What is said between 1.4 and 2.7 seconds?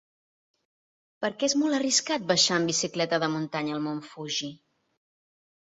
què és molt arriscat baixar